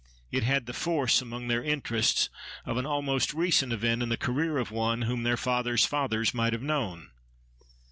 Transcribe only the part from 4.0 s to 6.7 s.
in the career of one whom their fathers' fathers might have